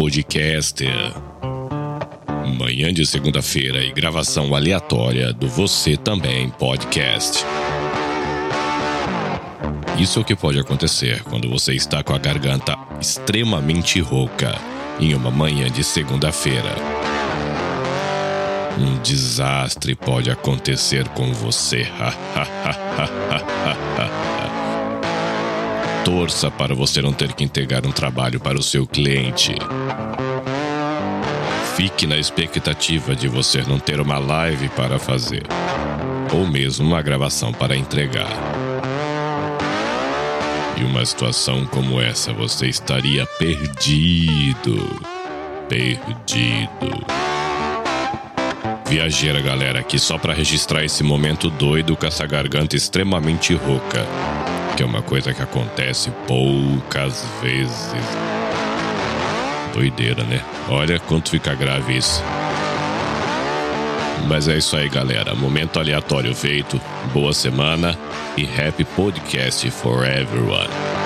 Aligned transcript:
Podcaster. 0.00 1.12
Manhã 2.58 2.90
de 2.90 3.04
segunda-feira 3.04 3.84
e 3.84 3.92
gravação 3.92 4.54
aleatória 4.54 5.30
do 5.30 5.46
Você 5.46 5.94
Também 5.94 6.48
Podcast. 6.48 7.44
Isso 9.98 10.18
é 10.18 10.22
o 10.22 10.24
que 10.24 10.34
pode 10.34 10.58
acontecer 10.58 11.22
quando 11.24 11.50
você 11.50 11.74
está 11.74 12.02
com 12.02 12.14
a 12.14 12.18
garganta 12.18 12.78
extremamente 12.98 14.00
rouca 14.00 14.58
em 14.98 15.14
uma 15.14 15.30
manhã 15.30 15.70
de 15.70 15.84
segunda-feira. 15.84 16.74
Um 18.78 19.02
desastre 19.02 19.94
pode 19.94 20.30
acontecer 20.30 21.06
com 21.08 21.30
você. 21.34 21.86
Torça 26.10 26.50
para 26.50 26.74
você 26.74 27.00
não 27.00 27.12
ter 27.12 27.32
que 27.34 27.44
entregar 27.44 27.86
um 27.86 27.92
trabalho 27.92 28.40
para 28.40 28.58
o 28.58 28.62
seu 28.62 28.84
cliente. 28.84 29.54
Fique 31.76 32.04
na 32.04 32.18
expectativa 32.18 33.14
de 33.14 33.28
você 33.28 33.62
não 33.62 33.78
ter 33.78 34.00
uma 34.00 34.18
live 34.18 34.68
para 34.70 34.98
fazer, 34.98 35.44
ou 36.34 36.48
mesmo 36.48 36.84
uma 36.84 37.00
gravação 37.00 37.52
para 37.52 37.76
entregar. 37.76 38.28
Em 40.76 40.84
uma 40.84 41.06
situação 41.06 41.64
como 41.66 42.00
essa, 42.00 42.32
você 42.32 42.66
estaria 42.66 43.24
perdido. 43.38 45.00
Perdido. 45.68 47.06
Viajeira, 48.88 49.40
galera, 49.40 49.78
aqui 49.78 49.96
só 49.96 50.18
para 50.18 50.34
registrar 50.34 50.84
esse 50.84 51.04
momento 51.04 51.48
doido 51.48 51.96
com 51.96 52.04
essa 52.04 52.26
garganta 52.26 52.74
extremamente 52.74 53.54
rouca 53.54 54.04
que 54.80 54.84
é 54.84 54.86
uma 54.86 55.02
coisa 55.02 55.34
que 55.34 55.42
acontece 55.42 56.10
poucas 56.26 57.22
vezes. 57.42 57.92
Doideira, 59.74 60.24
né? 60.24 60.42
Olha 60.70 60.98
quanto 60.98 61.28
fica 61.28 61.54
grave 61.54 61.98
isso. 61.98 62.24
Mas 64.26 64.48
é 64.48 64.56
isso 64.56 64.74
aí, 64.74 64.88
galera. 64.88 65.34
Momento 65.34 65.78
aleatório 65.78 66.34
feito. 66.34 66.80
Boa 67.12 67.34
semana 67.34 67.94
e 68.38 68.44
happy 68.46 68.84
podcast 68.84 69.70
for 69.70 70.06
everyone. 70.06 70.99